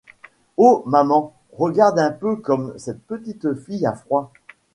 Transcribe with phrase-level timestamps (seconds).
[0.57, 4.31] Oh maman, regarde un peu comme cette petite fille a froid!